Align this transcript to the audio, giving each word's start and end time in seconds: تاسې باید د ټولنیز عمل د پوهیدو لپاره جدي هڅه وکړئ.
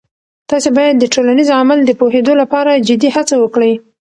تاسې 0.49 0.69
باید 0.77 0.95
د 0.99 1.05
ټولنیز 1.13 1.49
عمل 1.59 1.79
د 1.85 1.91
پوهیدو 1.99 2.33
لپاره 2.41 2.81
جدي 2.87 3.09
هڅه 3.15 3.35
وکړئ. 3.39 3.73